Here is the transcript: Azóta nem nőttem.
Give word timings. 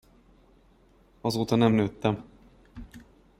Azóta 1.21 1.55
nem 1.55 1.71
nőttem. 1.73 2.25